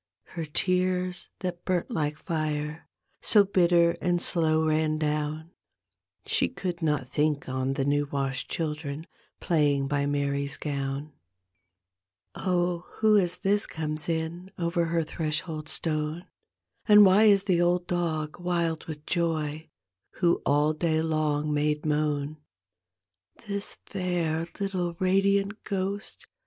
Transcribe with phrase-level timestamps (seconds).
[0.33, 2.87] Her tears that burnt like fire
[3.21, 5.51] So bitter and slow ran down
[6.25, 9.05] She could not think on the new washed children
[9.39, 11.13] Flaying by Mary's gown.
[12.33, 15.69] D,gt,, erihyGOOglC The Little Ghost 2, Oh, who is this comes in Over her threshold
[15.69, 16.25] stone?
[16.87, 19.69] And why is the old dog wild with joy
[20.13, 22.37] Who all day long made moan?
[23.47, 26.25] This fair little radiant ghost.